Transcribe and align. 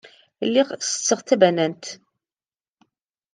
Lliɣ 0.47 0.67
tetteɣ 0.79 1.19
tabanant. 1.21 1.85